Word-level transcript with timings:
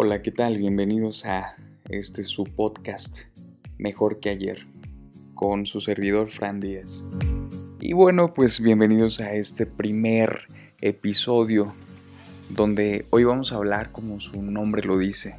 Hola, 0.00 0.22
¿qué 0.22 0.30
tal? 0.30 0.58
Bienvenidos 0.58 1.26
a 1.26 1.56
este 1.88 2.22
su 2.22 2.44
podcast 2.44 3.22
Mejor 3.78 4.20
que 4.20 4.30
ayer 4.30 4.64
con 5.34 5.66
su 5.66 5.80
servidor 5.80 6.28
Fran 6.28 6.60
Díaz. 6.60 7.02
Y 7.80 7.94
bueno, 7.94 8.32
pues 8.32 8.60
bienvenidos 8.60 9.18
a 9.20 9.32
este 9.32 9.66
primer 9.66 10.42
episodio 10.80 11.74
donde 12.50 13.06
hoy 13.10 13.24
vamos 13.24 13.52
a 13.52 13.56
hablar, 13.56 13.90
como 13.90 14.20
su 14.20 14.40
nombre 14.40 14.84
lo 14.84 14.98
dice, 14.98 15.34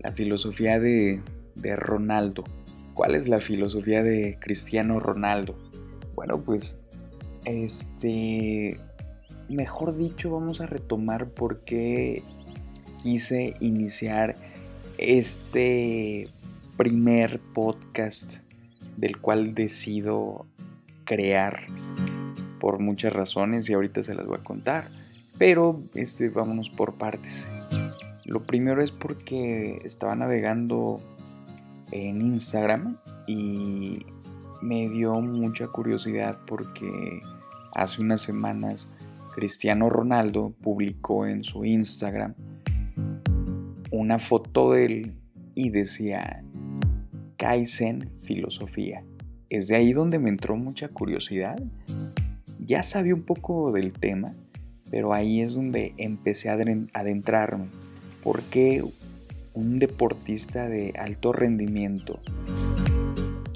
la 0.00 0.10
filosofía 0.10 0.80
de, 0.80 1.20
de 1.54 1.76
Ronaldo. 1.76 2.42
¿Cuál 2.94 3.14
es 3.14 3.28
la 3.28 3.40
filosofía 3.40 4.02
de 4.02 4.38
Cristiano 4.40 4.98
Ronaldo? 4.98 5.56
Bueno, 6.16 6.42
pues 6.42 6.80
este, 7.44 8.76
mejor 9.48 9.96
dicho, 9.96 10.32
vamos 10.32 10.60
a 10.60 10.66
retomar 10.66 11.28
por 11.28 11.60
qué 11.60 12.24
quise 13.04 13.54
iniciar 13.60 14.34
este 14.96 16.26
primer 16.78 17.38
podcast 17.38 18.38
del 18.96 19.18
cual 19.18 19.54
decido 19.54 20.46
crear 21.04 21.66
por 22.60 22.78
muchas 22.78 23.12
razones 23.12 23.68
y 23.68 23.74
ahorita 23.74 24.00
se 24.00 24.14
las 24.14 24.24
voy 24.26 24.38
a 24.38 24.42
contar. 24.42 24.88
Pero 25.36 25.82
este, 25.94 26.30
vámonos 26.30 26.70
por 26.70 26.94
partes. 26.94 27.46
Lo 28.24 28.40
primero 28.40 28.82
es 28.82 28.90
porque 28.90 29.82
estaba 29.84 30.16
navegando 30.16 31.02
en 31.92 32.22
Instagram 32.22 32.96
y 33.26 34.06
me 34.62 34.88
dio 34.88 35.20
mucha 35.20 35.66
curiosidad 35.66 36.38
porque 36.46 37.20
hace 37.74 38.00
unas 38.00 38.22
semanas 38.22 38.88
Cristiano 39.34 39.90
Ronaldo 39.90 40.54
publicó 40.62 41.26
en 41.26 41.44
su 41.44 41.66
Instagram 41.66 42.34
una 44.04 44.18
foto 44.18 44.72
de 44.72 44.84
él 44.84 45.12
y 45.54 45.70
decía 45.70 46.44
Kaizen 47.38 48.10
Filosofía. 48.22 49.02
Es 49.48 49.68
de 49.68 49.76
ahí 49.76 49.94
donde 49.94 50.18
me 50.18 50.28
entró 50.28 50.56
mucha 50.56 50.88
curiosidad. 50.88 51.56
Ya 52.60 52.82
sabía 52.82 53.14
un 53.14 53.22
poco 53.22 53.72
del 53.72 53.92
tema, 53.92 54.32
pero 54.90 55.14
ahí 55.14 55.40
es 55.40 55.54
donde 55.54 55.94
empecé 55.96 56.50
a 56.50 56.58
adentrarme. 56.92 57.68
¿Por 58.22 58.42
qué 58.42 58.84
un 59.54 59.78
deportista 59.78 60.68
de 60.68 60.92
alto 60.98 61.32
rendimiento 61.32 62.20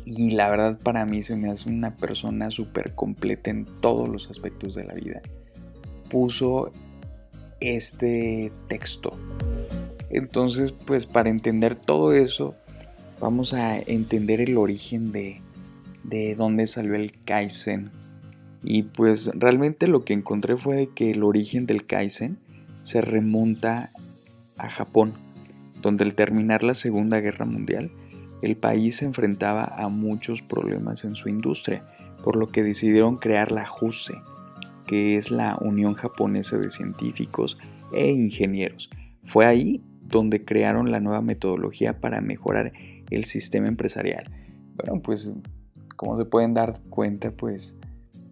y 0.06 0.30
la 0.30 0.48
verdad 0.48 0.78
para 0.82 1.04
mí 1.04 1.22
se 1.22 1.36
me 1.36 1.50
hace 1.50 1.68
una 1.68 1.94
persona 1.94 2.50
súper 2.50 2.94
completa 2.94 3.50
en 3.50 3.66
todos 3.80 4.08
los 4.08 4.30
aspectos 4.30 4.74
de 4.74 4.84
la 4.84 4.94
vida. 4.94 5.20
Puso 6.08 6.72
este 7.60 8.50
texto. 8.68 9.12
Entonces, 10.10 10.72
pues 10.72 11.06
para 11.06 11.28
entender 11.28 11.74
todo 11.74 12.12
eso, 12.12 12.54
vamos 13.20 13.54
a 13.54 13.78
entender 13.78 14.40
el 14.40 14.56
origen 14.56 15.12
de, 15.12 15.40
de 16.04 16.34
dónde 16.34 16.66
salió 16.66 16.94
el 16.94 17.12
Kaizen. 17.24 17.90
Y 18.62 18.84
pues 18.84 19.30
realmente 19.34 19.86
lo 19.86 20.04
que 20.04 20.14
encontré 20.14 20.56
fue 20.56 20.90
que 20.94 21.10
el 21.12 21.22
origen 21.22 21.66
del 21.66 21.86
Kaizen 21.86 22.38
se 22.82 23.00
remonta 23.00 23.90
a 24.56 24.70
Japón, 24.70 25.12
donde 25.82 26.04
al 26.04 26.14
terminar 26.14 26.62
la 26.62 26.74
Segunda 26.74 27.20
Guerra 27.20 27.44
Mundial, 27.44 27.90
el 28.42 28.56
país 28.56 28.96
se 28.96 29.04
enfrentaba 29.04 29.64
a 29.64 29.88
muchos 29.88 30.42
problemas 30.42 31.04
en 31.04 31.14
su 31.14 31.28
industria, 31.28 31.84
por 32.22 32.36
lo 32.36 32.48
que 32.48 32.62
decidieron 32.62 33.16
crear 33.16 33.52
la 33.52 33.66
JUSE, 33.66 34.14
que 34.86 35.16
es 35.16 35.30
la 35.30 35.56
Unión 35.60 35.94
Japonesa 35.94 36.56
de 36.56 36.70
Científicos 36.70 37.58
e 37.92 38.10
Ingenieros. 38.10 38.90
Fue 39.24 39.46
ahí 39.46 39.82
donde 40.08 40.44
crearon 40.44 40.90
la 40.90 41.00
nueva 41.00 41.20
metodología 41.20 42.00
para 42.00 42.20
mejorar 42.20 42.72
el 43.10 43.24
sistema 43.24 43.68
empresarial. 43.68 44.30
Bueno, 44.76 45.02
pues 45.02 45.32
como 45.96 46.18
se 46.18 46.24
pueden 46.24 46.54
dar 46.54 46.80
cuenta, 46.90 47.30
pues 47.30 47.76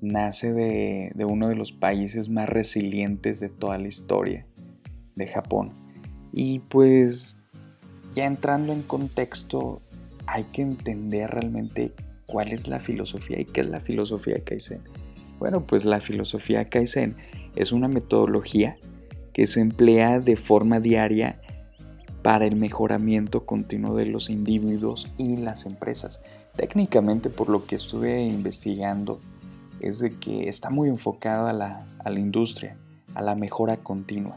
nace 0.01 0.53
de, 0.53 1.13
de 1.15 1.25
uno 1.25 1.49
de 1.49 1.57
los 1.57 1.73
países 1.73 2.29
más 2.29 2.49
resilientes 2.49 3.41
de 3.41 3.49
toda 3.49 3.79
la 3.79 3.89
historia, 3.89 4.47
de 5.15 5.27
Japón. 5.27 5.73
Y 6.33 6.61
pues 6.61 7.39
ya 8.15 8.27
entrando 8.27 8.73
en 8.73 8.83
contexto, 8.83 9.81
hay 10.27 10.45
que 10.45 10.63
entender 10.63 11.31
realmente 11.31 11.93
cuál 12.27 12.53
es 12.53 12.69
la 12.69 12.81
filosofía 12.81 13.41
y 13.41 13.45
qué 13.45 13.63
es 13.63 13.69
la 13.69 13.81
filosofía 13.81 14.43
Kaizen. 14.45 14.81
Bueno, 15.39 15.67
pues 15.67 15.85
la 15.85 16.01
filosofía 16.01 16.69
Kaizen 16.69 17.17
es 17.55 17.73
una 17.73 17.89
metodología 17.89 18.77
que 19.33 19.47
se 19.47 19.61
emplea 19.61 20.19
de 20.19 20.37
forma 20.37 20.81
diaria 20.81 21.41
para 22.27 22.45
el 22.45 22.57
mejoramiento 22.57 23.47
continuo 23.47 23.95
de 23.95 24.05
los 24.05 24.31
individuos 24.31 25.07
y 25.17 25.37
las 25.37 25.65
empresas. 25.65 26.21
Técnicamente, 26.57 27.31
por 27.31 27.49
lo 27.49 27.67
que 27.67 27.77
estuve 27.77 28.21
investigando, 28.25 29.21
es 29.79 30.01
de 30.01 30.11
que 30.11 30.49
está 30.49 30.69
muy 30.69 30.89
enfocado 30.89 31.47
a 31.47 31.53
la, 31.53 31.87
a 32.05 32.11
la 32.11 32.19
industria, 32.19 32.77
a 33.15 33.23
la 33.23 33.37
mejora 33.37 33.77
continua, 33.77 34.37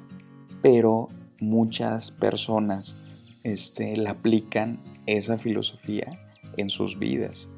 pero 0.62 1.08
muchas 1.40 2.12
personas 2.12 2.96
este, 3.44 3.98
la 3.98 4.12
aplican 4.12 4.78
esa 5.08 5.40
filosofía 5.40 6.12
en 6.58 6.70
sus 6.70 7.00
vidas. 7.00 7.50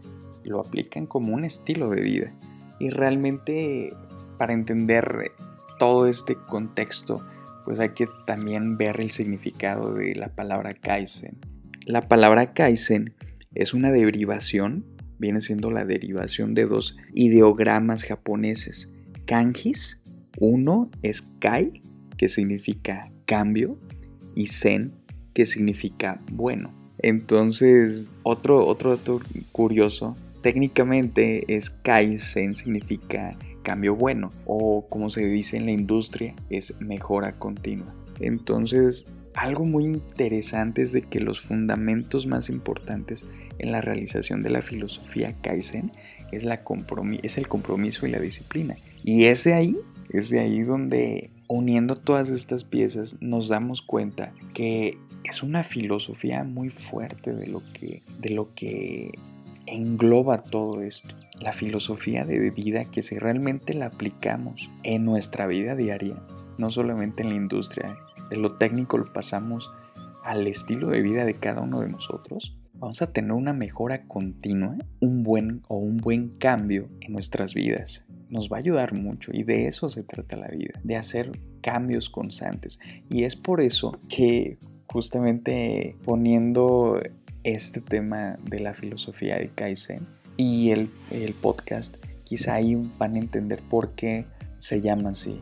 Lo 0.45 0.61
aplican 0.61 1.07
como 1.07 1.33
un 1.33 1.43
estilo 1.43 1.89
de 1.89 2.01
vida. 2.03 2.31
Y 2.79 2.89
realmente 2.89 3.93
para 4.37 4.53
entender 4.53 5.33
todo 5.77 6.07
este 6.07 6.37
contexto, 6.37 7.21
pues 7.65 7.79
hay 7.79 7.89
que 7.89 8.07
también 8.25 8.77
ver 8.77 8.99
el 8.99 9.11
significado 9.11 9.93
de 9.93 10.15
la 10.15 10.29
palabra 10.29 10.73
Kaizen. 10.73 11.37
La 11.85 12.07
palabra 12.07 12.53
Kaizen 12.53 13.13
es 13.53 13.73
una 13.73 13.91
derivación, 13.91 14.85
viene 15.19 15.41
siendo 15.41 15.71
la 15.71 15.85
derivación 15.85 16.53
de 16.53 16.65
dos 16.65 16.97
ideogramas 17.13 18.03
japoneses. 18.03 18.89
Kanjis, 19.25 20.01
uno 20.39 20.89
es 21.01 21.21
Kai, 21.39 21.81
que 22.17 22.27
significa 22.27 23.09
cambio, 23.25 23.77
y 24.35 24.47
Zen, 24.47 24.93
que 25.33 25.45
significa 25.45 26.21
bueno. 26.31 26.73
Entonces, 26.99 28.11
otro, 28.23 28.65
otro 28.65 28.95
dato 28.95 29.19
curioso, 29.51 30.15
técnicamente 30.41 31.55
es 31.55 31.69
Kaizen, 31.69 32.55
significa 32.55 33.37
cambio 33.63 33.95
bueno, 33.95 34.31
o 34.45 34.87
como 34.87 35.09
se 35.09 35.25
dice 35.25 35.57
en 35.57 35.65
la 35.65 35.71
industria, 35.71 36.35
es 36.49 36.79
mejora 36.81 37.33
continua. 37.33 37.93
Entonces, 38.19 39.05
algo 39.35 39.65
muy 39.65 39.85
interesante 39.85 40.81
es 40.81 40.91
de 40.91 41.03
que 41.03 41.19
los 41.19 41.41
fundamentos 41.41 42.27
más 42.27 42.49
importantes 42.49 43.25
en 43.59 43.71
la 43.71 43.81
realización 43.81 44.41
de 44.41 44.49
la 44.49 44.61
filosofía 44.61 45.35
Kaizen 45.41 45.91
es, 46.31 46.43
la 46.43 46.61
es 47.23 47.37
el 47.37 47.47
compromiso 47.47 48.07
y 48.07 48.11
la 48.11 48.19
disciplina. 48.19 48.75
Y 49.03 49.25
es 49.25 49.43
de 49.43 49.53
ahí, 49.53 49.75
es 50.09 50.29
de 50.29 50.39
ahí 50.39 50.61
donde 50.61 51.29
uniendo 51.47 51.95
todas 51.95 52.29
estas 52.29 52.63
piezas 52.63 53.17
nos 53.21 53.49
damos 53.49 53.81
cuenta 53.81 54.31
que 54.53 54.97
es 55.23 55.43
una 55.43 55.63
filosofía 55.63 56.43
muy 56.43 56.69
fuerte 56.69 57.33
de 57.33 57.47
lo 57.47 57.61
que, 57.73 58.01
de 58.19 58.29
lo 58.31 58.53
que 58.55 59.11
engloba 59.71 60.43
todo 60.43 60.81
esto. 60.81 61.15
La 61.39 61.53
filosofía 61.53 62.25
de 62.25 62.51
vida 62.51 62.85
que 62.85 63.01
si 63.01 63.17
realmente 63.17 63.73
la 63.73 63.87
aplicamos 63.87 64.69
en 64.83 65.05
nuestra 65.05 65.47
vida 65.47 65.75
diaria, 65.75 66.21
no 66.57 66.69
solamente 66.69 67.23
en 67.23 67.29
la 67.29 67.35
industria, 67.35 67.97
de 68.29 68.37
lo 68.37 68.57
técnico 68.57 68.97
lo 68.97 69.05
pasamos 69.11 69.73
al 70.23 70.45
estilo 70.45 70.89
de 70.89 71.01
vida 71.01 71.25
de 71.25 71.35
cada 71.35 71.61
uno 71.61 71.79
de 71.79 71.89
nosotros, 71.89 72.57
vamos 72.73 73.01
a 73.01 73.11
tener 73.11 73.31
una 73.31 73.53
mejora 73.53 74.03
continua, 74.07 74.75
un 74.99 75.23
buen 75.23 75.63
o 75.67 75.77
un 75.77 75.97
buen 75.97 76.29
cambio 76.37 76.89
en 77.01 77.13
nuestras 77.13 77.53
vidas. 77.53 78.05
Nos 78.29 78.49
va 78.49 78.57
a 78.57 78.59
ayudar 78.59 78.93
mucho 78.93 79.31
y 79.33 79.43
de 79.43 79.67
eso 79.67 79.89
se 79.89 80.03
trata 80.03 80.35
la 80.35 80.47
vida, 80.47 80.79
de 80.83 80.95
hacer 80.95 81.31
cambios 81.61 82.09
constantes. 82.09 82.79
Y 83.09 83.23
es 83.23 83.35
por 83.35 83.61
eso 83.61 83.97
que 84.09 84.57
justamente 84.87 85.95
poniendo 86.03 86.99
este 87.43 87.81
tema 87.81 88.37
de 88.43 88.59
la 88.59 88.73
filosofía 88.73 89.37
de 89.37 89.49
Kaizen 89.49 90.05
y 90.37 90.71
el, 90.71 90.89
podcast, 91.41 91.97
quizá 92.23 92.55
ahí 92.55 92.75
van 92.97 93.15
a 93.15 93.19
entender 93.19 93.61
por 93.69 93.91
qué 93.91 94.25
se 94.57 94.81
llama 94.81 95.09
así, 95.09 95.41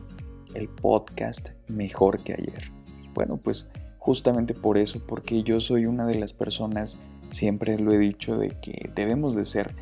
el 0.54 0.68
podcast 0.68 1.50
mejor 1.68 2.22
que 2.22 2.34
ayer. 2.34 2.70
Bueno, 3.14 3.36
pues 3.36 3.68
justamente 3.98 4.54
por 4.54 4.78
eso, 4.78 5.00
porque 5.06 5.42
yo 5.42 5.60
soy 5.60 5.86
una 5.86 6.06
de 6.06 6.16
las 6.16 6.32
personas, 6.32 6.96
siempre 7.30 7.78
lo 7.78 7.92
he 7.92 7.98
dicho, 7.98 8.36
de 8.36 8.48
que 8.48 8.90
debemos 8.94 9.34
de 9.34 9.44
ser 9.44 9.74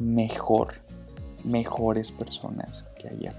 mejor, 0.00 0.74
mejores 1.44 2.12
personas 2.12 2.84
que 3.00 3.08
ayer. 3.08 3.34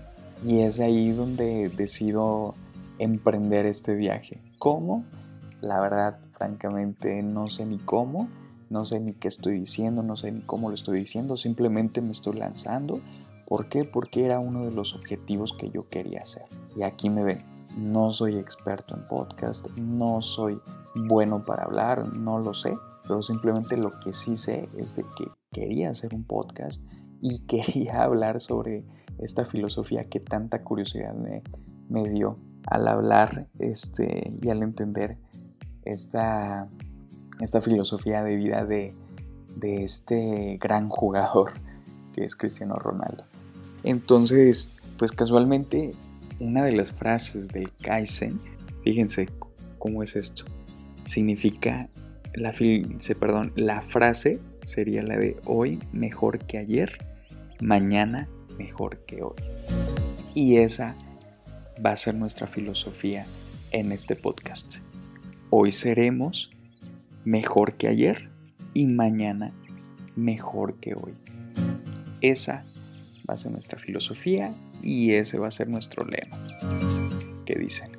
Y 0.45 0.61
es 0.61 0.79
ahí 0.79 1.11
donde 1.11 1.69
decido 1.69 2.55
emprender 2.97 3.65
este 3.65 3.93
viaje. 3.93 4.39
¿Cómo? 4.57 5.05
La 5.61 5.79
verdad, 5.79 6.17
francamente, 6.41 7.21
no 7.21 7.49
sé 7.49 7.67
ni 7.67 7.77
cómo, 7.77 8.27
no 8.71 8.83
sé 8.83 8.99
ni 8.99 9.13
qué 9.13 9.27
estoy 9.27 9.59
diciendo, 9.59 10.01
no 10.01 10.15
sé 10.15 10.31
ni 10.31 10.41
cómo 10.41 10.69
lo 10.69 10.75
estoy 10.75 10.97
diciendo, 10.97 11.37
simplemente 11.37 12.01
me 12.01 12.11
estoy 12.11 12.39
lanzando. 12.39 12.99
¿Por 13.45 13.69
qué? 13.69 13.83
Porque 13.85 14.25
era 14.25 14.39
uno 14.39 14.65
de 14.65 14.71
los 14.71 14.95
objetivos 14.95 15.53
que 15.53 15.69
yo 15.69 15.87
quería 15.87 16.21
hacer. 16.21 16.45
Y 16.75 16.81
aquí 16.81 17.11
me 17.11 17.23
ven. 17.23 17.37
No 17.77 18.11
soy 18.11 18.37
experto 18.37 18.95
en 18.95 19.05
podcast, 19.05 19.67
no 19.77 20.19
soy 20.21 20.59
bueno 20.95 21.45
para 21.45 21.65
hablar, 21.65 22.07
no 22.17 22.39
lo 22.39 22.55
sé, 22.55 22.73
pero 23.03 23.21
simplemente 23.21 23.77
lo 23.77 23.91
que 23.99 24.11
sí 24.11 24.35
sé 24.35 24.67
es 24.77 24.95
de 24.95 25.03
que 25.15 25.25
quería 25.51 25.91
hacer 25.91 26.15
un 26.15 26.23
podcast 26.23 26.83
y 27.21 27.39
quería 27.45 28.01
hablar 28.01 28.41
sobre 28.41 28.83
esta 29.19 29.45
filosofía 29.45 30.05
que 30.05 30.19
tanta 30.19 30.63
curiosidad 30.63 31.13
me, 31.13 31.43
me 31.87 32.09
dio 32.09 32.39
al 32.65 32.87
hablar 32.87 33.47
este, 33.59 34.33
y 34.41 34.49
al 34.49 34.63
entender 34.63 35.17
esta, 35.85 36.67
esta 37.39 37.61
filosofía 37.61 38.23
de 38.23 38.35
vida 38.35 38.65
de, 38.65 38.93
de 39.55 39.83
este 39.83 40.57
gran 40.61 40.89
jugador 40.89 41.53
que 42.13 42.23
es 42.23 42.35
Cristiano 42.35 42.75
Ronaldo. 42.75 43.23
Entonces, 43.83 44.71
pues 44.97 45.11
casualmente, 45.11 45.93
una 46.39 46.63
de 46.63 46.73
las 46.73 46.91
frases 46.91 47.47
del 47.49 47.71
Kaizen, 47.81 48.39
fíjense 48.83 49.27
cómo 49.79 50.03
es 50.03 50.15
esto, 50.15 50.45
significa, 51.05 51.87
la, 52.33 52.53
perdón, 53.19 53.51
la 53.55 53.81
frase 53.81 54.39
sería 54.63 55.03
la 55.03 55.17
de 55.17 55.37
hoy 55.45 55.79
mejor 55.91 56.39
que 56.39 56.57
ayer, 56.57 56.97
mañana 57.61 58.27
mejor 58.57 58.99
que 59.05 59.23
hoy. 59.23 59.35
Y 60.35 60.57
esa 60.57 60.95
va 61.83 61.91
a 61.91 61.95
ser 61.95 62.15
nuestra 62.15 62.47
filosofía 62.47 63.25
en 63.71 63.91
este 63.91 64.15
podcast. 64.15 64.77
Hoy 65.53 65.71
seremos 65.71 66.49
mejor 67.25 67.73
que 67.73 67.89
ayer 67.89 68.29
y 68.73 68.87
mañana 68.87 69.51
mejor 70.15 70.75
que 70.75 70.93
hoy. 70.93 71.11
Esa 72.21 72.63
va 73.29 73.33
a 73.33 73.37
ser 73.37 73.51
nuestra 73.51 73.77
filosofía 73.77 74.51
y 74.81 75.11
ese 75.11 75.39
va 75.39 75.47
a 75.47 75.51
ser 75.51 75.67
nuestro 75.67 76.05
lema. 76.05 76.37
¿Qué 77.45 77.55
dicen? 77.55 77.91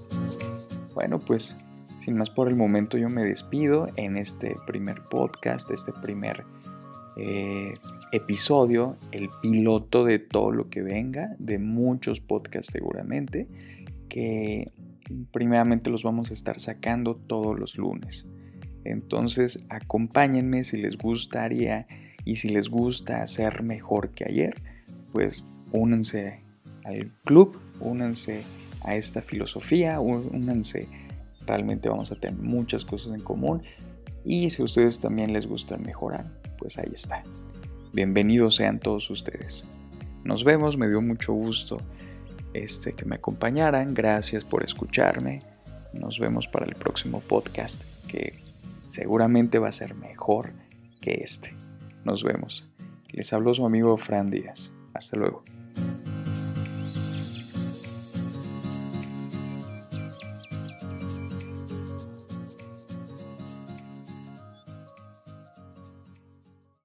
Bueno, 0.95 1.19
pues 1.19 1.55
sin 1.99 2.17
más 2.17 2.31
por 2.31 2.49
el 2.49 2.57
momento 2.57 2.97
yo 2.97 3.11
me 3.11 3.23
despido 3.23 3.87
en 3.97 4.17
este 4.17 4.55
primer 4.67 5.03
podcast, 5.11 5.71
este 5.71 5.93
primer 5.93 6.45
eh, 7.19 7.75
episodio, 8.13 8.97
el 9.13 9.29
piloto 9.43 10.07
de 10.07 10.19
todo 10.19 10.53
lo 10.53 10.71
que 10.71 10.81
venga, 10.81 11.37
de 11.39 11.59
muchos 11.59 12.19
podcasts 12.21 12.73
seguramente, 12.73 13.47
que 14.09 14.73
primeramente 15.32 15.91
los 15.91 16.03
vamos 16.03 16.31
a 16.31 16.35
estar 16.35 16.61
sacando 16.61 17.14
todos 17.14 17.59
los 17.59 17.76
lunes. 17.76 18.31
Entonces 18.85 19.64
acompáñenme 19.69 20.64
si 20.64 20.76
les 20.76 20.97
gustaría 20.97 21.87
y 22.25 22.37
si 22.37 22.49
les 22.49 22.69
gusta 22.69 23.23
hacer 23.23 23.62
mejor 23.62 24.11
que 24.11 24.25
ayer, 24.25 24.55
pues 25.12 25.44
únanse 25.73 26.41
al 26.85 27.12
club, 27.25 27.59
únanse 27.81 28.43
a 28.85 28.97
esta 28.97 29.23
filosofía, 29.23 30.00
únanse. 30.00 30.88
Realmente 31.47 31.88
vamos 31.88 32.12
a 32.12 32.17
tener 32.17 32.41
muchas 32.41 32.85
cosas 32.85 33.15
en 33.15 33.20
común 33.20 33.62
y 34.25 34.50
si 34.50 34.62
a 34.62 34.65
ustedes 34.65 35.00
también 35.00 35.32
les 35.32 35.47
gusta 35.47 35.76
mejorar, 35.76 36.25
pues 36.58 36.79
ahí 36.79 36.91
está. 36.93 37.25
Bienvenidos 37.93 38.56
sean 38.56 38.79
todos 38.79 39.11
ustedes. 39.11 39.67
Nos 40.25 40.44
vemos, 40.44 40.79
me 40.79 40.88
dio 40.88 41.00
mucho 41.03 41.32
gusto 41.32 41.79
este, 42.55 42.93
que 42.93 43.05
me 43.05 43.17
acompañaran. 43.17 43.95
Gracias 43.95 44.45
por 44.45 44.65
escucharme. 44.65 45.43
Nos 45.93 46.19
vemos 46.19 46.49
para 46.49 46.67
el 46.67 46.75
próximo 46.75 47.21
podcast 47.21 47.85
que 48.09 48.41
seguramente 48.89 49.59
va 49.59 49.69
a 49.69 49.73
ser 49.73 49.95
mejor 49.95 50.53
que 51.01 51.21
este. 51.23 51.55
Nos 52.05 52.25
vemos. 52.25 52.71
Les 53.11 53.33
habló 53.33 53.53
su 53.55 53.65
amigo 53.67 53.97
Fran 53.97 54.31
Díaz. 54.31 54.73
Hasta 54.95 55.17
luego. 55.17 55.45